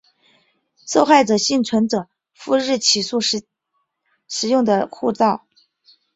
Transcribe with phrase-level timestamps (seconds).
[0.87, 3.45] 受害幸存者赴日起诉时
[4.27, 5.45] 使用的护照